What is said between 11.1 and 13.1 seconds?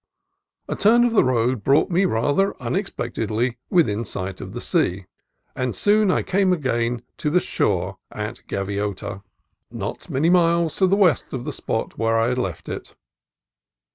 COAST TRAILS of the spot where I had left it.